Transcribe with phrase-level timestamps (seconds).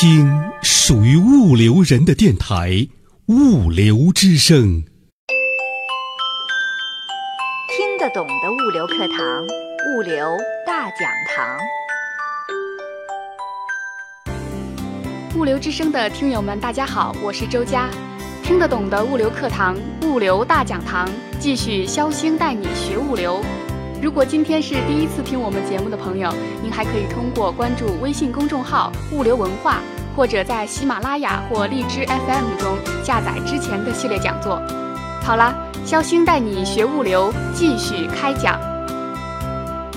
[0.00, 0.30] 听
[0.62, 2.70] 属于物流人的电台
[3.26, 4.84] 《物流之声》。
[7.76, 11.58] 听得懂的物流课堂，物流大讲堂。
[15.36, 17.90] 物流之声的听友们，大家好，我是周佳。
[18.44, 23.42] 听得懂的物流课堂，物流大讲堂，继续肖星带你学物流。
[24.00, 29.80] 如果今天是第一次听我们节目的朋友，您还可以通过关注微信公众号“物流文化”，
[30.14, 34.62] 或者在喜马拉雅或荔枝 FM 中下载之前的系列讲座。
[35.20, 35.52] 好了，
[35.84, 38.56] 肖星带你学物流，继续开讲。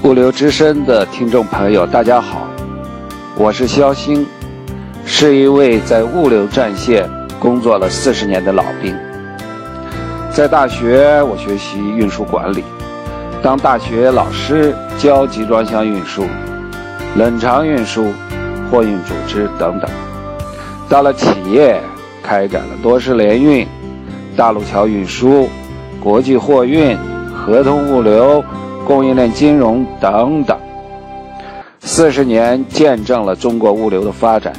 [0.03, 2.47] 物流之声的听众朋友，大家好，
[3.35, 4.25] 我是肖星，
[5.05, 7.07] 是一位在物流战线
[7.39, 8.97] 工作了四十年的老兵。
[10.31, 12.63] 在大学，我学习运输管理。
[13.43, 16.23] 当大学老师教集装箱运输、
[17.15, 18.13] 冷藏运输、
[18.69, 19.89] 货运组织等等；
[20.87, 21.81] 到了企业，
[22.21, 23.67] 开展了多式联运、
[24.37, 25.49] 大陆桥运输、
[25.99, 26.95] 国际货运、
[27.33, 28.43] 合同物流、
[28.85, 30.55] 供应链金融等等。
[31.79, 34.53] 四十年见证了中国物流的发展，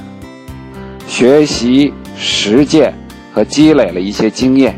[1.07, 2.93] 学习、实践
[3.33, 4.77] 和积累了一些经验。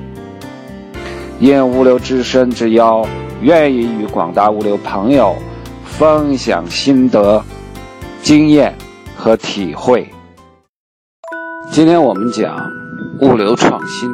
[1.40, 3.02] 应物流之声之邀。
[3.44, 5.36] 愿意与广大物流朋友
[5.84, 7.44] 分享心得、
[8.22, 8.74] 经验
[9.14, 10.10] 和体会。
[11.70, 12.56] 今天我们讲
[13.20, 14.08] 物流创新，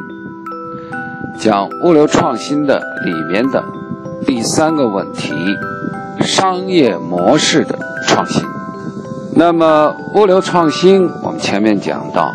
[1.38, 3.62] 讲物流创新的里面的
[4.26, 5.32] 第三个问题：
[6.22, 8.44] 商业模式的创新。
[9.36, 12.34] 那么，物流创新，我们前面讲到，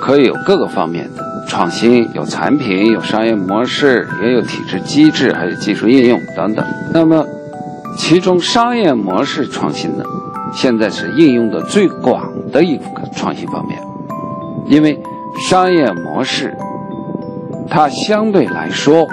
[0.00, 1.31] 可以有各个方面的。
[1.48, 6.64] 创新有产品，有商业模式，也有体制机制，还有技术应用等等。
[6.92, 7.24] 那么，
[7.98, 10.04] 其中商业模式创新呢，
[10.54, 12.84] 现在是应用的最广的一个
[13.14, 13.78] 创新方面。
[14.66, 14.98] 因为
[15.48, 16.56] 商业模式，
[17.68, 19.06] 它相对来说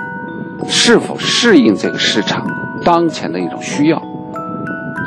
[0.68, 2.48] 是否适应这个市场
[2.86, 4.02] 当前的一种需要，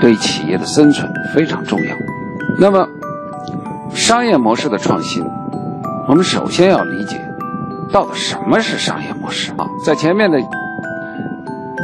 [0.01, 1.97] 对企业的生存非常重要。
[2.59, 2.87] 那么，
[3.95, 5.25] 商业模式的创新。
[6.09, 7.21] 我们首先要理解，
[7.93, 9.67] 到底什么是商业模式啊？
[9.87, 10.39] 在前面的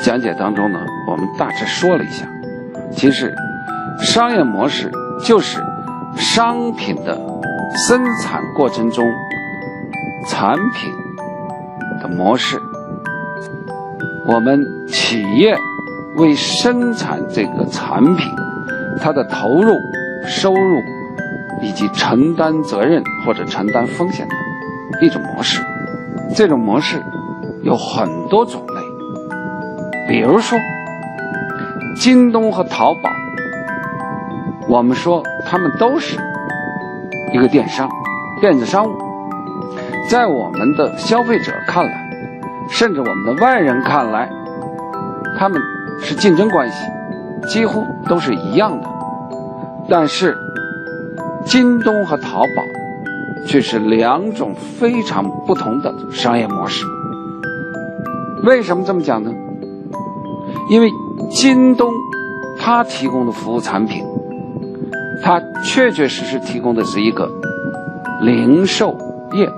[0.03, 2.27] 讲解当中呢，我们大致说了一下，
[2.91, 3.33] 其实
[4.01, 4.91] 商业模式
[5.25, 5.63] 就是
[6.17, 7.17] 商品的
[7.87, 9.09] 生产过程中
[10.27, 10.93] 产品
[12.03, 12.61] 的模式。
[14.27, 15.57] 我们企业
[16.17, 18.27] 为生产这个产品，
[19.01, 19.79] 它的投入、
[20.27, 20.98] 收入。
[21.61, 24.35] 以及承担责任或者承担风险的
[25.01, 25.63] 一种模式，
[26.35, 27.03] 这种模式
[27.63, 28.81] 有很多种类。
[30.09, 30.59] 比如说，
[31.97, 33.11] 京东和淘宝，
[34.69, 36.17] 我们说他们都是
[37.33, 37.89] 一个电商、
[38.41, 38.97] 电子商务，
[40.09, 42.11] 在我们的消费者看来，
[42.71, 44.31] 甚至我们的外人看来，
[45.39, 45.61] 他们
[46.01, 46.87] 是竞争关系，
[47.49, 48.89] 几乎都是一样的，
[49.89, 50.37] 但是。
[51.49, 52.63] 京东和淘宝
[53.47, 56.85] 却是两种非常不同的商业模式。
[58.45, 59.33] 为什么这么讲呢？
[60.71, 60.91] 因为
[61.31, 61.91] 京东
[62.59, 64.05] 它提供的服务产品，
[65.25, 67.31] 它确确实实提供的是一个
[68.21, 68.95] 零售
[69.33, 69.51] 业、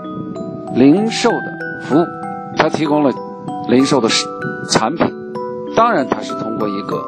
[0.75, 1.43] 零售的
[1.83, 2.07] 服务，
[2.57, 3.13] 它提供了
[3.69, 4.09] 零售的
[4.71, 5.13] 产品。
[5.77, 7.03] 当然，它是通过一个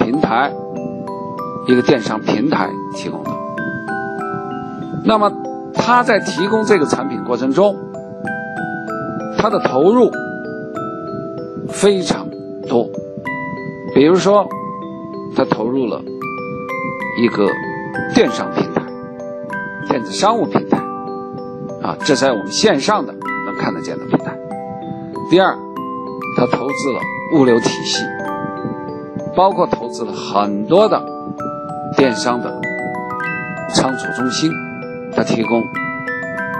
[0.00, 0.52] 平台、
[1.68, 3.30] 一个电商平台提供的。
[5.04, 5.32] 那么，
[5.74, 7.74] 他在提供这个产品过程中，
[9.38, 10.10] 他的投入
[11.68, 12.28] 非常
[12.68, 12.88] 多。
[13.94, 14.46] 比如说，
[15.34, 16.02] 他投入了
[17.22, 17.48] 一个
[18.14, 18.82] 电商平台、
[19.88, 20.78] 电子商务平台，
[21.82, 23.12] 啊，这在我们线上的
[23.46, 24.36] 能看得见的平台。
[25.30, 25.56] 第二，
[26.36, 27.00] 他投资了
[27.34, 28.04] 物流体系，
[29.34, 31.02] 包括投资了很多的
[31.96, 32.60] 电商的
[33.74, 34.50] 仓储中心。
[35.18, 35.66] 它提供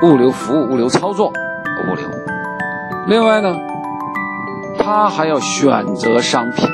[0.03, 2.11] 物流服务、物流操作、物流。
[3.07, 3.57] 另外呢，
[4.81, 6.69] 它还要选择商品，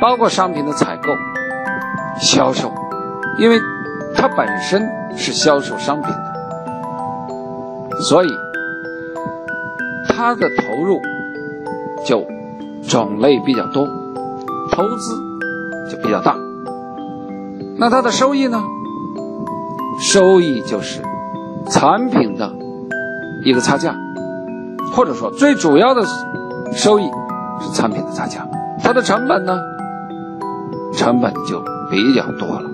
[0.00, 1.16] 包括商品的采购、
[2.20, 2.72] 销售，
[3.40, 3.58] 因为
[4.14, 8.28] 它本身是销售商品的，所以
[10.08, 11.00] 它的投入
[12.04, 12.24] 就
[12.88, 13.84] 种类比较多，
[14.70, 15.12] 投资
[15.90, 16.36] 就比较大。
[17.80, 18.62] 那它的收益呢？
[19.98, 21.02] 收益就是
[21.70, 22.52] 产品的
[23.44, 23.94] 一个差价，
[24.94, 26.02] 或者说最主要的
[26.72, 27.10] 收益
[27.60, 28.46] 是产品的差价。
[28.82, 29.58] 它的成本呢，
[30.92, 31.60] 成本就
[31.90, 32.70] 比较多了，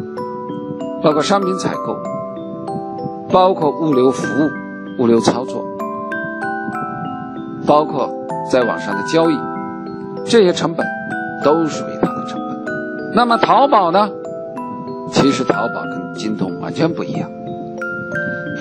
[1.03, 1.97] 包括商品采购、
[3.31, 4.51] 包括物流服务、
[5.03, 5.65] 物流操作，
[7.67, 8.11] 包括
[8.51, 9.39] 在网上的交易，
[10.27, 10.87] 这些成本
[11.45, 12.65] 都属于它的成本。
[13.15, 14.11] 那么淘宝呢？
[15.11, 17.31] 其实淘宝跟京东完全不一样，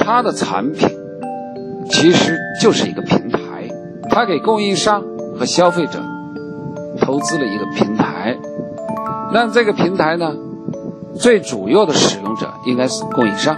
[0.01, 0.89] 它的产品
[1.89, 3.39] 其实就是一个平台，
[4.09, 5.01] 它给供应商
[5.39, 5.97] 和消费者
[6.99, 8.37] 投资了一个平台。
[9.31, 10.33] 那这个平台呢，
[11.17, 13.55] 最主要的使用者应该是供应商，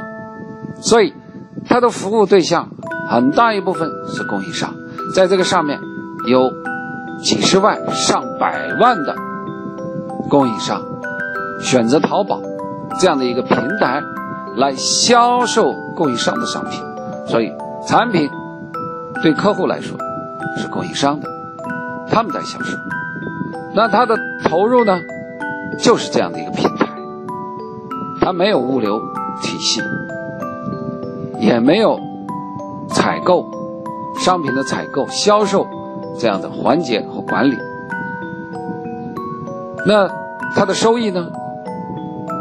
[0.79, 1.15] 所以
[1.67, 2.69] 它的服务对象
[3.09, 4.75] 很大一部分是供应商。
[5.15, 5.79] 在这个上面
[6.27, 6.51] 有
[7.23, 9.15] 几十万、上百万的
[10.29, 10.79] 供应商
[11.59, 12.39] 选择淘宝。
[12.99, 14.03] 这样的一个平台
[14.55, 16.79] 来销售供应商的商品，
[17.27, 17.51] 所以
[17.87, 18.29] 产品
[19.21, 19.97] 对客户来说
[20.57, 21.27] 是供应商的，
[22.09, 22.77] 他们在销售。
[23.73, 24.99] 那他的投入呢，
[25.79, 26.87] 就是这样的一个平台，
[28.21, 29.01] 他没有物流
[29.41, 29.81] 体系，
[31.39, 31.99] 也没有
[32.89, 33.49] 采购
[34.19, 35.65] 商品的采购、销售
[36.19, 37.57] 这样的环节和管理。
[39.85, 40.07] 那
[40.55, 41.27] 他的收益呢？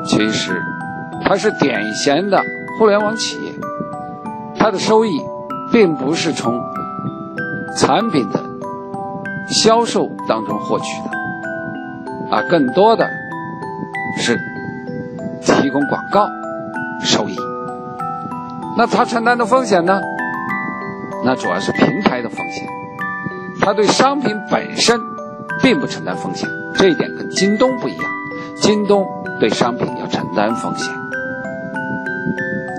[0.05, 0.61] 其实，
[1.25, 2.43] 它是典型的
[2.79, 3.53] 互联网企业，
[4.59, 5.21] 它的收益
[5.73, 6.61] 并不是从
[7.77, 8.41] 产品的
[9.49, 13.09] 销售当中获取的，啊，更多的
[14.19, 14.39] 是
[15.41, 16.29] 提供广告
[17.03, 17.37] 收益。
[18.77, 20.01] 那它承担的风险呢？
[21.25, 22.67] 那主要是平台的风险，
[23.61, 25.01] 它对商品本身
[25.63, 28.05] 并不承担风险，这一点跟京东不一样，
[28.61, 29.07] 京东。
[29.41, 30.95] 对商品要承担风险，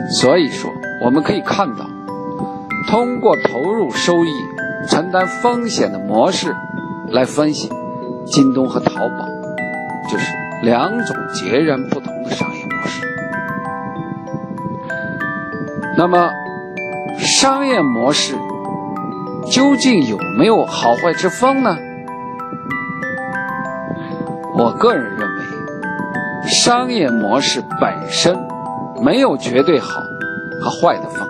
[0.09, 0.71] 所以说
[1.03, 1.85] 我们可以看到，
[2.89, 4.29] 通过投入收益、
[4.87, 6.55] 承担风险的模式
[7.09, 7.71] 来分析，
[8.25, 9.27] 京东和淘宝
[10.11, 13.05] 就是两种截然不同的商业模式。
[15.97, 16.31] 那么，
[17.17, 18.35] 商业模式
[19.49, 21.77] 究竟有没有好坏之分呢？
[24.55, 25.43] 我个人认为。
[26.45, 28.37] 商业模式本身
[29.03, 30.01] 没有绝对好
[30.61, 31.27] 和坏的分。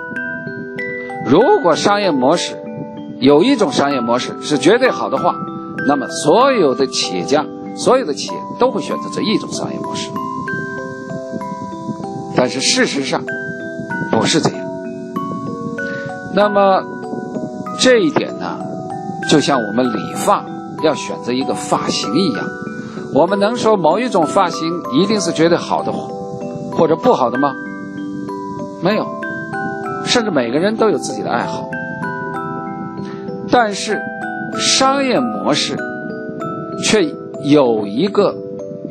[1.26, 2.56] 如果商业模式
[3.20, 5.36] 有一种商业模式是绝对好的话，
[5.88, 10.10] 那么所有的企业家、所有的企业都会选择这一种商业模式。
[12.36, 13.24] 但是事实上
[14.12, 14.60] 不是这样。
[16.36, 16.82] 那么
[17.80, 18.58] 这一点呢，
[19.30, 20.44] 就像我们理发
[20.84, 22.46] 要选择一个发型一样。
[23.14, 25.94] 我们能说某一种发型一定是绝对好的，
[26.78, 27.54] 或者不好的吗？
[28.82, 29.08] 没有，
[30.06, 31.70] 甚至每个人都有自己的爱好。
[33.50, 34.02] 但是，
[34.58, 35.78] 商业模式
[36.84, 37.04] 却
[37.44, 38.36] 有一个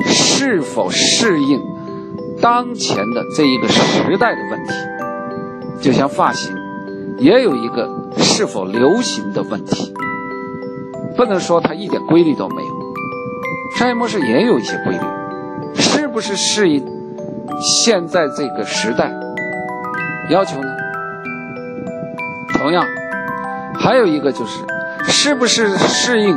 [0.06, 1.60] 是否适应
[2.40, 4.72] 当前的这一个时代的问题，
[5.80, 6.54] 就像发型
[7.18, 9.92] 也有一个是否流行的问题，
[11.16, 12.72] 不能说它一点规律都没有。
[13.76, 15.00] 商业模式也有一些规律，
[15.74, 16.84] 是不是适应
[17.60, 19.12] 现在这个时代
[20.30, 20.68] 要求呢？
[22.54, 22.84] 同样，
[23.74, 24.64] 还有一个就是，
[25.08, 26.36] 是不是适应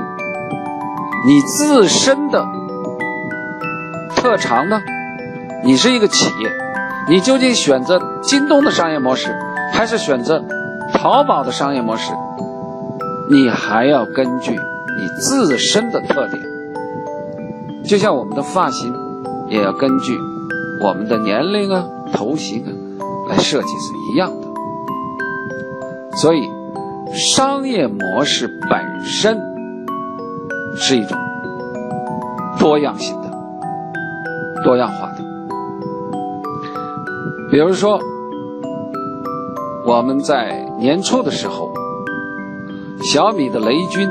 [1.27, 2.45] 你自身的
[4.15, 4.81] 特长呢？
[5.63, 6.51] 你是一个企业，
[7.09, 9.35] 你究竟选择京东的商业模式，
[9.71, 10.43] 还是选择
[10.93, 12.11] 淘宝的商业模式？
[13.29, 16.41] 你还要根据你自身的特点。
[17.83, 18.93] 就像我们的发型，
[19.47, 20.19] 也要根据
[20.81, 22.71] 我们的年龄啊、头型啊
[23.29, 24.47] 来设计是一样的。
[26.17, 26.49] 所以，
[27.13, 29.39] 商业模式本身
[30.75, 31.17] 是一种
[32.59, 33.29] 多样性的、
[34.63, 35.23] 多样化的。
[37.51, 37.99] 比如说，
[39.85, 41.71] 我们在年初的时候，
[43.03, 44.09] 小米的雷军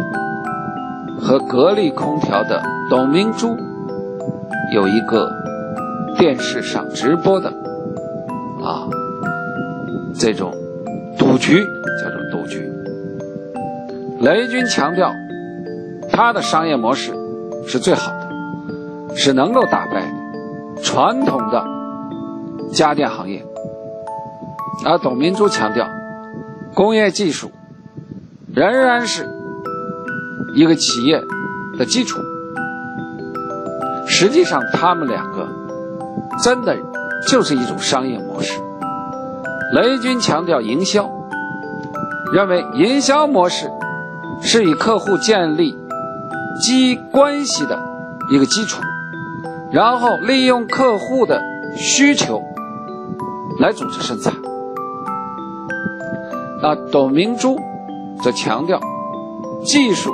[1.21, 2.63] 和格力空调的。
[2.91, 3.49] 董明珠
[4.75, 5.27] 有一个
[6.17, 7.49] 电视上直播的
[8.63, 8.89] 啊，
[10.19, 10.55] 这种
[11.19, 11.65] 赌局
[12.03, 12.71] 叫做赌局。
[14.21, 15.13] 雷军强调
[16.11, 17.13] 他的商业模式
[17.67, 20.13] 是最好的，是能够打败
[20.83, 21.65] 传统的
[22.73, 23.45] 家电行业，
[24.87, 25.89] 而董明珠强调
[26.75, 27.51] 工业技术
[28.55, 29.29] 仍然是
[30.55, 31.21] 一个企业
[31.79, 32.21] 的基础。
[34.07, 35.49] 实际上，他们两个
[36.43, 36.77] 真的
[37.29, 38.61] 就是一种商业模式。
[39.73, 41.11] 雷军强调营销，
[42.33, 43.71] 认为营销模式
[44.41, 45.77] 是与客户建立
[46.61, 47.79] 基关系的
[48.31, 48.83] 一个基础，
[49.73, 51.43] 然后利用客户的
[51.77, 52.43] 需求
[53.59, 54.33] 来组织生产。
[56.63, 57.59] 那董明珠
[58.23, 58.81] 则强调，
[59.65, 60.13] 技术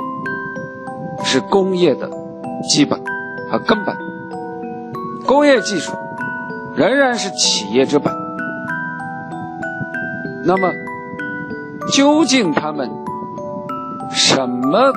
[1.23, 2.09] 是工业的
[2.69, 2.99] 基本
[3.51, 3.95] 和根本，
[5.25, 5.93] 工业技术
[6.75, 8.13] 仍然是企业之本。
[10.45, 10.71] 那么，
[11.93, 12.89] 究竟他们
[14.11, 14.91] 什么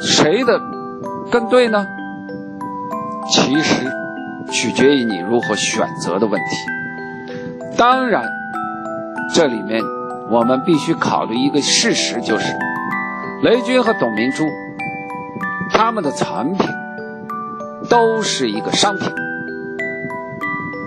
[0.00, 0.60] 谁的
[1.30, 1.86] 更对呢？
[3.30, 3.86] 其实
[4.50, 7.76] 取决于你如何选择的问题。
[7.76, 8.22] 当然，
[9.34, 9.82] 这里面
[10.30, 12.54] 我们必须考虑一个事实，就是
[13.42, 14.44] 雷军和董明珠
[15.70, 16.68] 他们的产品
[17.88, 19.12] 都是一个商品。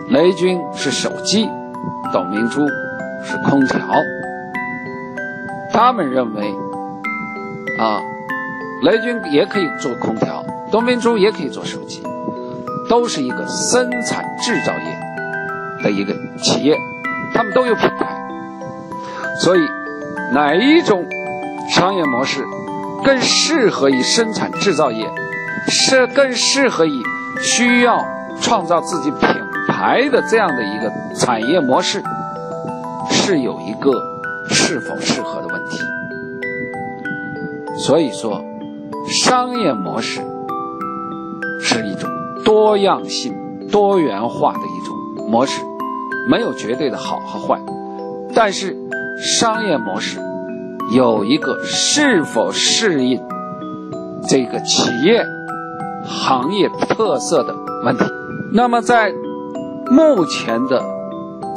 [0.10, 1.50] 雷军是手机，
[2.12, 2.68] 董明珠。
[3.26, 3.80] 是空调，
[5.74, 6.54] 他们认为，
[7.80, 8.00] 啊，
[8.84, 12.02] 雷军也可以做空调，董明珠也可以做手机，
[12.88, 16.78] 都是一个生产制造业的一个企业，
[17.34, 18.06] 他们都有品牌，
[19.42, 19.68] 所以
[20.32, 21.04] 哪一种
[21.70, 22.46] 商业模式
[23.04, 25.10] 更适合于生产制造业，
[25.68, 27.04] 是更适合于
[27.42, 28.06] 需要
[28.40, 29.28] 创造自己品
[29.78, 32.02] 牌的这样的一个产业模式？
[33.12, 33.92] 是有一个
[34.50, 35.80] 是否适合的问题，
[37.78, 38.44] 所以说，
[39.08, 40.22] 商业模式
[41.62, 42.10] 是一种
[42.44, 43.36] 多样性、
[43.72, 45.62] 多元化的一种模式，
[46.28, 47.62] 没有绝对的好和坏。
[48.34, 48.76] 但是，
[49.22, 50.20] 商业模式
[50.96, 53.22] 有一个是否适应
[54.28, 55.24] 这个企业
[56.04, 57.54] 行业特色的
[57.84, 58.06] 问题。
[58.54, 59.14] 那么，在
[59.90, 60.98] 目前的。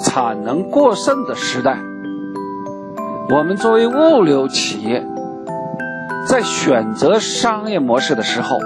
[0.02, 1.78] 产能过剩的时代，
[3.28, 5.06] 我们作为物流企业，
[6.26, 8.58] 在选择商业模式的时候，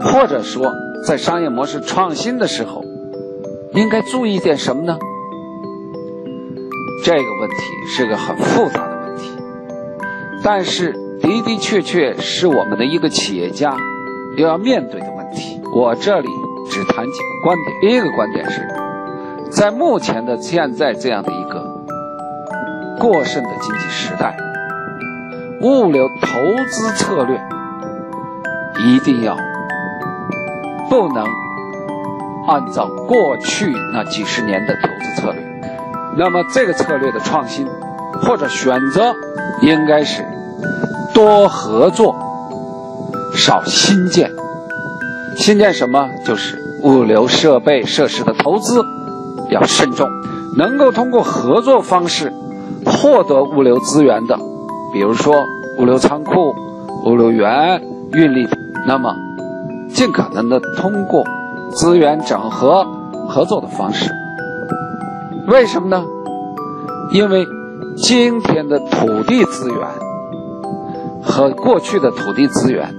[0.00, 0.72] 或者说
[1.04, 2.84] 在商业模式创新的时候，
[3.74, 4.96] 应该注意点什么呢？
[7.04, 7.56] 这个问题
[7.88, 9.32] 是个很复杂的问题，
[10.44, 13.76] 但是的的确确是我们的一个企业家
[14.36, 15.60] 又要面对的问题。
[15.74, 16.28] 我这里
[16.70, 17.80] 只谈几个观点。
[17.80, 18.77] 第一个观点是。
[19.50, 21.60] 在目前的现在这样的一个
[22.98, 24.36] 过剩的经济时代，
[25.62, 27.40] 物流投资策略
[28.78, 29.36] 一定要
[30.88, 31.24] 不能
[32.46, 35.42] 按照过去那几十年的投资策略。
[36.16, 37.66] 那么，这个策略的创新
[38.22, 39.14] 或者选择，
[39.62, 40.24] 应该是
[41.14, 42.14] 多合作，
[43.34, 44.30] 少新建。
[45.36, 46.08] 新建什么？
[46.24, 48.84] 就是物流设备设施的投资。
[49.50, 50.08] 要慎重，
[50.56, 52.32] 能够通过合作方式
[52.84, 54.38] 获得物流资源的，
[54.92, 55.34] 比如说
[55.78, 56.54] 物流仓库、
[57.04, 58.48] 物流园、运力，
[58.86, 59.14] 那么
[59.90, 61.24] 尽可能的通过
[61.70, 62.86] 资源整合
[63.28, 64.10] 合作的方式。
[65.46, 66.04] 为什么呢？
[67.12, 67.46] 因为
[67.96, 69.78] 今天的土地资源
[71.22, 72.94] 和过去的土地资源，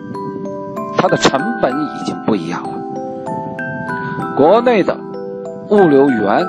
[0.97, 2.69] 它的成本已经不一样了。
[4.35, 4.97] 国内的。
[5.69, 6.47] 物流园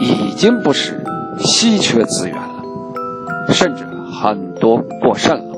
[0.00, 0.98] 已经不是
[1.38, 2.64] 稀缺资源了，
[3.50, 3.84] 甚至
[4.22, 5.54] 很多过剩了。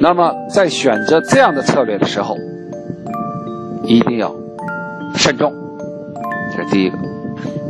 [0.00, 2.36] 那么，在选择这样的策略的时候，
[3.84, 4.34] 一定要
[5.14, 5.52] 慎重。
[6.50, 6.98] 这是第一个。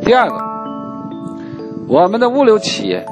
[0.06, 0.36] 第二个，
[1.86, 3.04] 我们的物流企业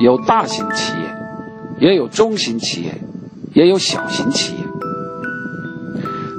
[0.00, 2.94] 有大型企业，也有中型企业，
[3.52, 4.60] 也有小型企业。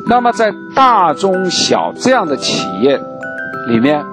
[0.09, 2.99] 那么，在大、中、小这样的企业。
[3.67, 4.03] 里面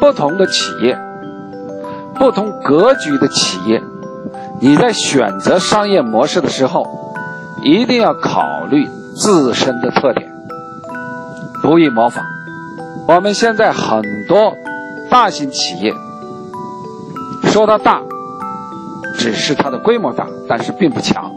[0.00, 0.98] 不同的企业，
[2.14, 3.82] 不同格局的企业，
[4.60, 7.14] 你在选择商业模式的时候，
[7.62, 10.30] 一定要考虑自身的特点，
[11.62, 12.24] 不易模仿。
[13.06, 14.52] 我们现在很多
[15.08, 15.94] 大型企业，
[17.44, 18.02] 说它大，
[19.16, 21.32] 只是它的规模大，但是并不强。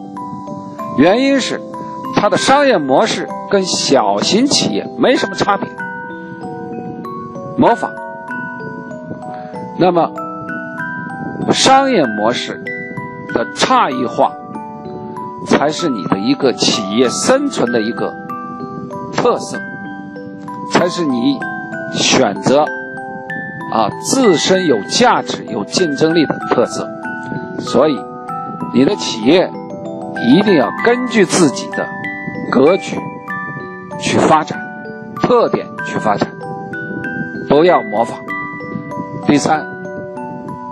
[0.98, 1.62] 原因是
[2.16, 5.68] 它的商业模式跟小型企业没什么差别。
[7.58, 7.92] 模仿，
[9.78, 10.10] 那么
[11.52, 12.64] 商业模式
[13.34, 14.32] 的差异化，
[15.48, 18.14] 才是你的一个企业生存的一个
[19.16, 19.58] 特色，
[20.72, 21.40] 才是你
[21.94, 22.62] 选择
[23.72, 26.88] 啊自身有价值、有竞争力的特色。
[27.60, 28.00] 所以，
[28.74, 29.52] 你的企业
[30.28, 31.88] 一定要根据自己的
[32.50, 32.98] 格局
[34.00, 34.60] 去发展，
[35.22, 36.31] 特点去发展。
[37.52, 38.24] 不要模仿。
[39.28, 39.68] 第三，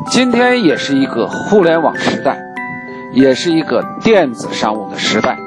[0.09, 2.39] 今天也是一个互联网时代，
[3.11, 5.37] 也是一个电子商务的时代，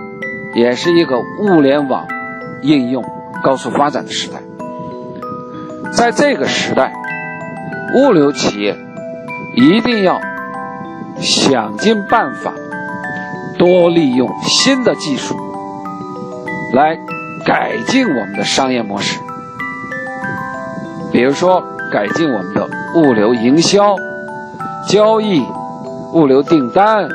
[0.55, 2.07] 也是一个物联网
[2.61, 3.03] 应用
[3.43, 4.43] 高速发展的时代。
[5.91, 6.93] 在这个时代，
[7.95, 8.77] 物流企业
[9.57, 10.21] 一定要
[11.19, 12.53] 想尽办法
[13.57, 15.35] 多利用新的技术
[16.75, 16.99] 来
[17.47, 19.19] 改进我们的商业模式，
[21.13, 22.67] 比如说改进我们的
[22.97, 23.95] 物流营销、
[24.89, 25.45] 交易、
[26.15, 27.09] 物流订单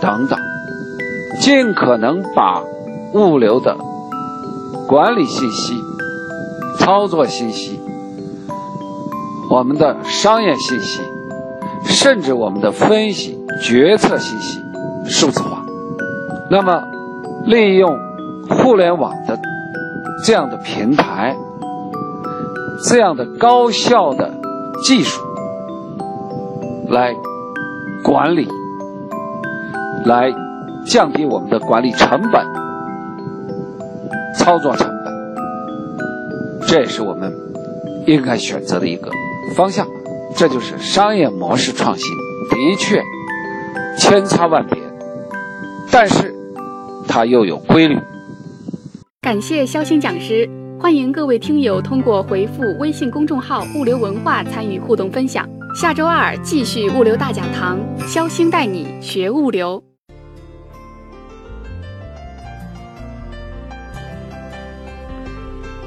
[0.00, 0.38] 等等，
[1.40, 2.60] 尽可能把
[3.12, 3.76] 物流的
[4.88, 5.74] 管理信息、
[6.78, 7.80] 操作信息、
[9.48, 11.00] 我们的商业信息。
[11.86, 14.58] 甚至我们的分析、决策信息
[15.06, 15.62] 数字化，
[16.50, 16.82] 那么
[17.44, 17.98] 利用
[18.48, 19.38] 互联网的
[20.24, 21.36] 这样的平台、
[22.82, 24.34] 这样的高效的
[24.84, 25.22] 技术
[26.88, 27.14] 来
[28.02, 28.48] 管理，
[30.04, 30.32] 来
[30.86, 32.46] 降低我们的管理成本、
[34.36, 37.32] 操作成本，这也是我们
[38.06, 39.10] 应该选择的一个
[39.56, 39.86] 方向。
[40.36, 42.06] 这就是商业模式创新，
[42.50, 43.00] 的确
[43.96, 44.76] 千差万别，
[45.92, 46.34] 但是
[47.06, 47.98] 它又有规律。
[49.22, 50.50] 感谢肖星讲师，
[50.84, 55.48] 欢迎各位听友通过回复微信公众号“物流文化”参与互动分享。
[55.74, 59.82] 下周二继续物流大讲堂，肖星带你学物流。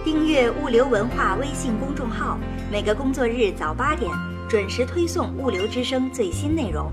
[0.04, 2.40] 订阅物流文化微信公众号，
[2.72, 4.12] 每个工作日早八点。
[4.50, 6.92] 准时推送物流之声最新内容，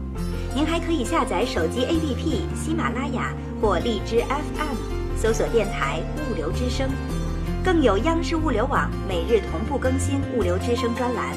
[0.55, 3.33] 您还可以下载手机 APP 喜马拉雅
[3.63, 6.91] 或荔枝 FM，搜索电台物流之声，
[7.65, 11.35] 更有央视物流网每日同步更新物流之声专栏。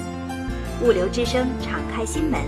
[0.84, 2.42] 物流之声敞开心门，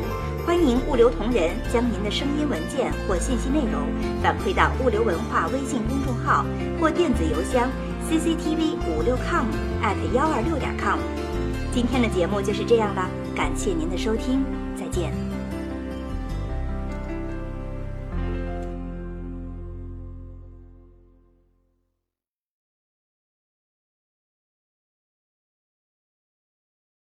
[0.46, 3.88] 欢迎物流同仁将您的声音文件或信息内容
[4.22, 6.46] 反馈到物流文化微信公众号
[6.80, 7.70] 或电子邮箱
[8.10, 9.46] cctv 五六 com
[9.82, 11.00] at 幺二六点 com。
[11.74, 13.10] 今天的节目就是这样了。
[13.34, 14.44] 感谢您的收听，
[14.76, 15.29] 再见。